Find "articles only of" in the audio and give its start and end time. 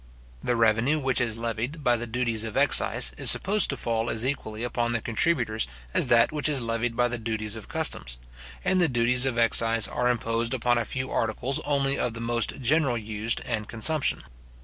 11.11-12.15